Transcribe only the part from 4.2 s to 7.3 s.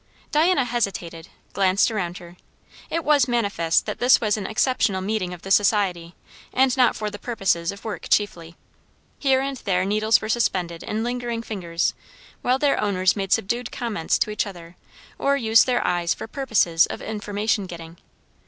an exceptional meeting of the society, and not for the